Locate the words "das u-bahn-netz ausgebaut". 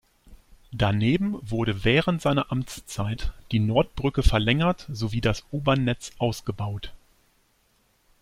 5.21-6.91